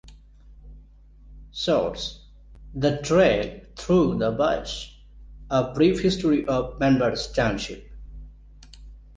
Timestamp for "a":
5.51-5.73